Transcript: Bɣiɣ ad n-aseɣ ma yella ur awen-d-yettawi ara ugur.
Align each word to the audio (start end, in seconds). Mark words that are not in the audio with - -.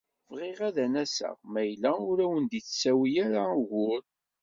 Bɣiɣ 0.33 0.59
ad 0.67 0.77
n-aseɣ 0.91 1.37
ma 1.51 1.61
yella 1.67 1.91
ur 2.09 2.17
awen-d-yettawi 2.25 3.09
ara 3.25 3.43
ugur. 3.61 4.03